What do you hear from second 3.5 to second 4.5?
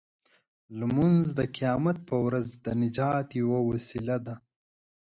وسیله ده.